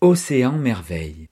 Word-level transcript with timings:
Océan 0.00 0.52
Merveille. 0.52 1.26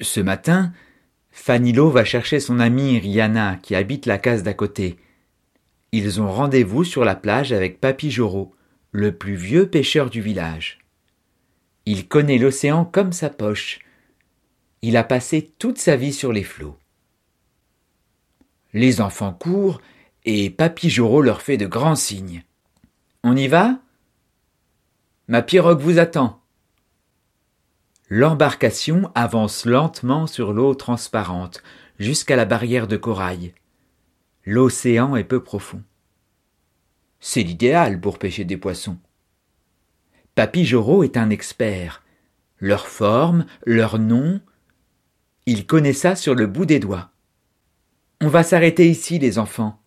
Ce 0.00 0.18
matin, 0.18 0.72
Fanilo 1.30 1.88
va 1.88 2.04
chercher 2.04 2.40
son 2.40 2.58
amie 2.58 2.98
Rihanna 2.98 3.58
qui 3.62 3.76
habite 3.76 4.06
la 4.06 4.18
case 4.18 4.42
d'à 4.42 4.54
côté. 4.54 4.96
Ils 5.92 6.20
ont 6.20 6.32
rendez-vous 6.32 6.82
sur 6.82 7.04
la 7.04 7.14
plage 7.14 7.52
avec 7.52 7.80
Papy 7.80 8.10
Joro, 8.10 8.56
le 8.90 9.16
plus 9.16 9.36
vieux 9.36 9.68
pêcheur 9.68 10.10
du 10.10 10.20
village. 10.20 10.81
Il 11.86 12.06
connaît 12.08 12.38
l'océan 12.38 12.84
comme 12.84 13.12
sa 13.12 13.30
poche. 13.30 13.80
Il 14.82 14.96
a 14.96 15.04
passé 15.04 15.52
toute 15.58 15.78
sa 15.78 15.96
vie 15.96 16.12
sur 16.12 16.32
les 16.32 16.44
flots. 16.44 16.78
Les 18.72 19.00
enfants 19.00 19.32
courent 19.32 19.80
et 20.24 20.50
Papy 20.50 20.90
leur 20.90 21.42
fait 21.42 21.56
de 21.56 21.66
grands 21.66 21.96
signes. 21.96 22.44
On 23.24 23.36
y 23.36 23.48
va? 23.48 23.78
Ma 25.28 25.42
pirogue 25.42 25.80
vous 25.80 25.98
attend. 25.98 26.40
L'embarcation 28.08 29.10
avance 29.14 29.64
lentement 29.64 30.26
sur 30.26 30.52
l'eau 30.52 30.74
transparente 30.74 31.62
jusqu'à 31.98 32.36
la 32.36 32.44
barrière 32.44 32.86
de 32.86 32.96
corail. 32.96 33.54
L'océan 34.44 35.16
est 35.16 35.24
peu 35.24 35.42
profond. 35.42 35.82
C'est 37.20 37.42
l'idéal 37.42 38.00
pour 38.00 38.18
pêcher 38.18 38.44
des 38.44 38.56
poissons. 38.56 38.98
Papy 40.34 40.64
Joro 40.64 41.02
est 41.02 41.16
un 41.16 41.30
expert. 41.30 42.02
Leur 42.58 42.86
forme, 42.86 43.44
leur 43.66 43.98
nom, 43.98 44.40
il 45.46 45.66
connaît 45.66 45.92
ça 45.92 46.16
sur 46.16 46.34
le 46.34 46.46
bout 46.46 46.64
des 46.64 46.78
doigts. 46.78 47.10
On 48.20 48.28
va 48.28 48.42
s'arrêter 48.42 48.88
ici, 48.88 49.18
les 49.18 49.38
enfants. 49.38 49.80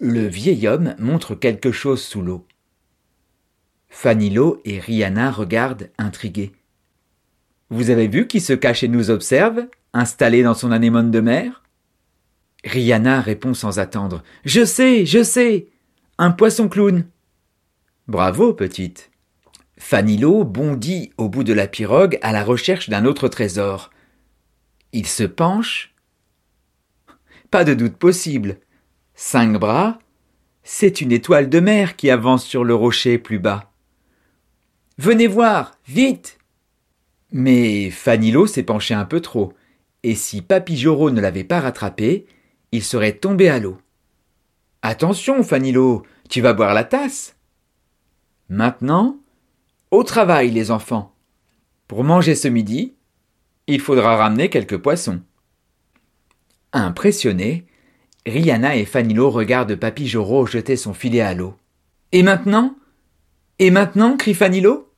Le 0.00 0.26
vieil 0.26 0.66
homme 0.66 0.94
montre 0.98 1.34
quelque 1.34 1.72
chose 1.72 2.02
sous 2.02 2.20
l'eau. 2.20 2.46
Fanilo 3.88 4.60
et 4.64 4.80
Rihanna 4.80 5.30
regardent 5.30 5.88
intrigués. 5.98 6.52
Vous 7.70 7.90
avez 7.90 8.08
vu 8.08 8.26
qui 8.26 8.40
se 8.40 8.52
cache 8.52 8.82
et 8.82 8.88
nous 8.88 9.10
observe, 9.10 9.66
installé 9.92 10.42
dans 10.42 10.54
son 10.54 10.72
anémone 10.72 11.10
de 11.10 11.20
mer? 11.20 11.62
Rihanna 12.64 13.20
répond 13.20 13.54
sans 13.54 13.78
attendre. 13.78 14.22
Je 14.44 14.64
sais, 14.64 15.06
je 15.06 15.22
sais. 15.22 15.68
Un 16.18 16.32
poisson 16.32 16.68
clown. 16.68 17.06
Bravo, 18.08 18.52
petite. 18.52 19.10
Fanilo 19.86 20.44
bondit 20.44 21.12
au 21.18 21.28
bout 21.28 21.44
de 21.44 21.52
la 21.52 21.66
pirogue 21.66 22.18
à 22.22 22.32
la 22.32 22.42
recherche 22.42 22.88
d'un 22.88 23.04
autre 23.04 23.28
trésor. 23.28 23.90
Il 24.94 25.06
se 25.06 25.24
penche. 25.24 25.94
Pas 27.50 27.64
de 27.64 27.74
doute 27.74 27.98
possible. 27.98 28.60
Cinq 29.14 29.58
bras. 29.58 29.98
C'est 30.62 31.02
une 31.02 31.12
étoile 31.12 31.50
de 31.50 31.60
mer 31.60 31.96
qui 31.96 32.08
avance 32.08 32.46
sur 32.46 32.64
le 32.64 32.74
rocher 32.74 33.18
plus 33.18 33.38
bas. 33.38 33.74
Venez 34.96 35.26
voir, 35.26 35.72
vite. 35.86 36.38
Mais 37.30 37.90
Fanilo 37.90 38.46
s'est 38.46 38.62
penché 38.62 38.94
un 38.94 39.04
peu 39.04 39.20
trop, 39.20 39.52
et 40.02 40.14
si 40.14 40.40
Papy 40.40 40.78
Joro 40.78 41.10
ne 41.10 41.20
l'avait 41.20 41.44
pas 41.44 41.60
rattrapé, 41.60 42.24
il 42.72 42.82
serait 42.82 43.18
tombé 43.18 43.50
à 43.50 43.58
l'eau. 43.58 43.76
Attention, 44.80 45.42
Fanilo, 45.42 46.06
tu 46.30 46.40
vas 46.40 46.54
boire 46.54 46.72
la 46.72 46.84
tasse. 46.84 47.36
Maintenant, 48.48 49.18
au 49.94 50.02
travail, 50.02 50.50
les 50.50 50.70
enfants. 50.70 51.14
Pour 51.86 52.02
manger 52.02 52.34
ce 52.34 52.48
midi, 52.48 52.94
il 53.66 53.80
faudra 53.80 54.16
ramener 54.16 54.50
quelques 54.50 54.78
poissons. 54.78 55.20
Impressionnés, 56.72 57.66
Rihanna 58.26 58.76
et 58.76 58.86
Fanilo 58.86 59.30
regardent 59.30 59.76
Papy 59.76 60.08
Joro 60.08 60.46
jeter 60.46 60.76
son 60.76 60.94
filet 60.94 61.20
à 61.20 61.34
l'eau. 61.34 61.54
Et 62.10 62.22
maintenant? 62.22 62.74
Et 63.60 63.70
maintenant 63.70 64.16
crie 64.16 64.34
Fanilo? 64.34 64.90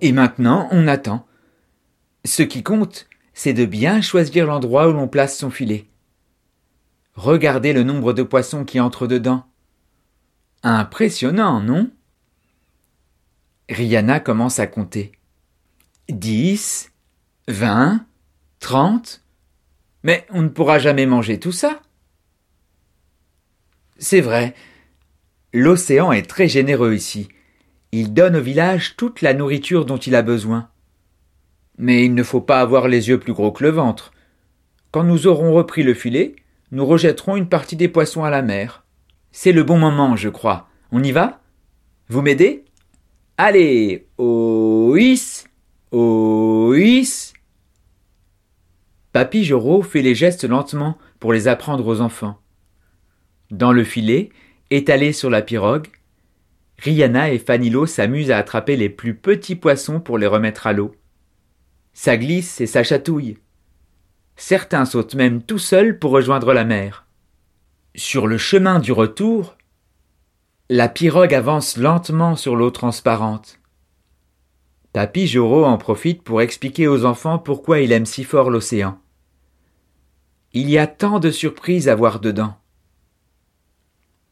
Et 0.00 0.12
maintenant, 0.12 0.68
on 0.70 0.86
attend. 0.86 1.26
Ce 2.24 2.42
qui 2.44 2.62
compte, 2.62 3.08
c'est 3.36 3.52
de 3.52 3.66
bien 3.66 4.00
choisir 4.00 4.46
l'endroit 4.46 4.88
où 4.88 4.94
l'on 4.94 5.08
place 5.08 5.38
son 5.38 5.50
filet. 5.50 5.84
Regardez 7.12 7.74
le 7.74 7.82
nombre 7.82 8.14
de 8.14 8.22
poissons 8.22 8.64
qui 8.64 8.80
entrent 8.80 9.06
dedans. 9.06 9.44
Impressionnant, 10.62 11.60
non? 11.60 11.90
Rihanna 13.68 14.20
commence 14.20 14.58
à 14.58 14.66
compter. 14.66 15.12
Dix, 16.08 16.90
vingt, 17.46 18.06
trente. 18.58 19.22
Mais 20.02 20.26
on 20.30 20.40
ne 20.40 20.48
pourra 20.48 20.78
jamais 20.78 21.04
manger 21.04 21.38
tout 21.38 21.52
ça. 21.52 21.82
C'est 23.98 24.22
vrai. 24.22 24.54
L'océan 25.52 26.10
est 26.10 26.28
très 26.28 26.48
généreux 26.48 26.94
ici. 26.94 27.28
Il 27.92 28.14
donne 28.14 28.36
au 28.36 28.42
village 28.42 28.96
toute 28.96 29.20
la 29.20 29.34
nourriture 29.34 29.84
dont 29.84 29.98
il 29.98 30.14
a 30.14 30.22
besoin. 30.22 30.70
Mais 31.78 32.04
il 32.04 32.14
ne 32.14 32.22
faut 32.22 32.40
pas 32.40 32.60
avoir 32.60 32.88
les 32.88 33.08
yeux 33.08 33.18
plus 33.18 33.32
gros 33.32 33.52
que 33.52 33.62
le 33.62 33.70
ventre. 33.70 34.12
Quand 34.90 35.04
nous 35.04 35.26
aurons 35.26 35.52
repris 35.52 35.82
le 35.82 35.94
filet, 35.94 36.36
nous 36.70 36.86
rejetterons 36.86 37.36
une 37.36 37.48
partie 37.48 37.76
des 37.76 37.88
poissons 37.88 38.24
à 38.24 38.30
la 38.30 38.42
mer. 38.42 38.84
C'est 39.30 39.52
le 39.52 39.62
bon 39.62 39.78
moment, 39.78 40.16
je 40.16 40.28
crois. 40.28 40.68
On 40.90 41.02
y 41.02 41.12
va? 41.12 41.40
Vous 42.08 42.22
m'aidez? 42.22 42.64
Allez, 43.36 44.08
oïs, 44.16 45.44
oïs. 45.92 47.34
Papy 49.12 49.44
Joro 49.44 49.82
fait 49.82 50.02
les 50.02 50.14
gestes 50.14 50.44
lentement 50.44 50.96
pour 51.20 51.32
les 51.32 51.48
apprendre 51.48 51.86
aux 51.86 52.00
enfants. 52.00 52.38
Dans 53.50 53.72
le 53.72 53.84
filet, 53.84 54.30
étalé 54.70 55.12
sur 55.12 55.30
la 55.30 55.42
pirogue, 55.42 55.88
Rihanna 56.78 57.30
et 57.30 57.38
Fanilo 57.38 57.86
s'amusent 57.86 58.30
à 58.30 58.38
attraper 58.38 58.76
les 58.76 58.88
plus 58.88 59.14
petits 59.14 59.56
poissons 59.56 60.00
pour 60.00 60.18
les 60.18 60.26
remettre 60.26 60.66
à 60.66 60.72
l'eau. 60.72 60.94
Ça 61.98 62.18
glisse 62.18 62.60
et 62.60 62.66
ça 62.66 62.84
chatouille. 62.84 63.38
Certains 64.36 64.84
sautent 64.84 65.14
même 65.14 65.42
tout 65.42 65.58
seuls 65.58 65.98
pour 65.98 66.10
rejoindre 66.10 66.52
la 66.52 66.64
mer. 66.64 67.06
Sur 67.94 68.26
le 68.26 68.36
chemin 68.36 68.80
du 68.80 68.92
retour, 68.92 69.56
la 70.68 70.90
pirogue 70.90 71.32
avance 71.32 71.78
lentement 71.78 72.36
sur 72.36 72.54
l'eau 72.54 72.70
transparente. 72.70 73.60
Papy 74.92 75.26
Joro 75.26 75.64
en 75.64 75.78
profite 75.78 76.22
pour 76.22 76.42
expliquer 76.42 76.86
aux 76.86 77.06
enfants 77.06 77.38
pourquoi 77.38 77.80
il 77.80 77.92
aime 77.92 78.04
si 78.04 78.24
fort 78.24 78.50
l'océan. 78.50 79.00
Il 80.52 80.68
y 80.68 80.76
a 80.76 80.86
tant 80.86 81.18
de 81.18 81.30
surprises 81.30 81.88
à 81.88 81.94
voir 81.94 82.20
dedans. 82.20 82.58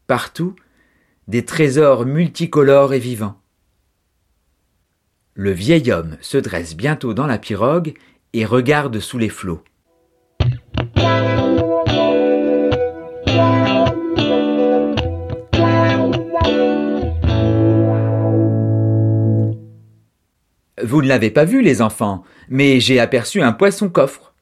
Partout, 0.05 0.55
des 1.27 1.43
trésors 1.43 2.05
multicolores 2.05 2.93
et 2.93 2.99
vivants. 2.99 3.41
Le 5.37 5.51
vieil 5.51 5.91
homme 5.91 6.15
se 6.21 6.37
dresse 6.37 6.77
bientôt 6.77 7.13
dans 7.13 7.27
la 7.27 7.37
pirogue 7.37 7.93
et 8.31 8.45
regarde 8.45 9.01
sous 9.01 9.17
les 9.17 9.27
flots. 9.27 9.61
Vous 20.81 21.01
ne 21.01 21.07
l'avez 21.07 21.31
pas 21.31 21.43
vu, 21.43 21.61
les 21.61 21.81
enfants, 21.81 22.23
mais 22.47 22.79
j'ai 22.79 23.01
aperçu 23.01 23.41
un 23.41 23.51
poisson 23.51 23.89
coffre. 23.89 24.33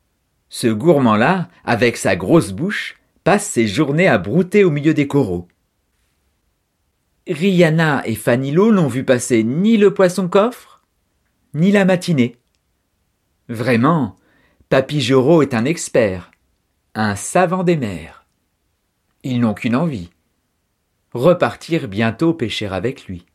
Ce 0.50 0.68
gourmand-là, 0.68 1.50
avec 1.66 1.98
sa 1.98 2.16
grosse 2.16 2.52
bouche, 2.52 2.98
passe 3.24 3.48
ses 3.48 3.66
journées 3.66 4.08
à 4.08 4.20
brouter 4.20 4.64
au 4.64 4.70
milieu 4.70 4.94
des 4.94 5.08
coraux. 5.08 5.48
Rihanna 7.28 8.04
et 8.06 8.14
Fanilo 8.14 8.72
n'ont 8.72 8.90
vu 8.90 9.04
passer 9.04 9.44
ni 9.44 9.78
le 9.78 9.92
poisson 9.92 10.28
coffre, 10.28 10.73
ni 11.54 11.72
la 11.72 11.86
matinée. 11.86 12.38
Vraiment, 13.50 14.16
Papy 14.70 15.00
est 15.42 15.54
un 15.54 15.66
expert, 15.66 16.32
un 16.96 17.16
savant 17.16 17.64
des 17.64 17.78
mers. 17.78 18.26
Ils 19.24 19.40
n'ont 19.40 19.54
qu'une 19.54 19.76
envie 19.76 20.10
repartir 21.14 21.88
bientôt 21.88 22.34
pêcher 22.34 22.68
avec 22.68 23.06
lui. 23.06 23.26